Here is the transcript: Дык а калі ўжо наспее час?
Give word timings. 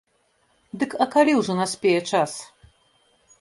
Дык 0.83 0.95
а 1.05 1.07
калі 1.15 1.35
ўжо 1.41 1.53
наспее 1.61 1.99
час? 2.11 2.31